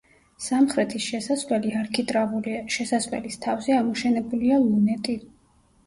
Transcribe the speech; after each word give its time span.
სამხრეთის 0.45 1.03
შესასვლელი 1.09 1.75
არქიტრავულია, 1.83 2.65
შესასვლელის 2.79 3.41
თავზე 3.47 3.79
ამოშენებულია 3.85 4.63
ლუნეტი. 4.69 5.21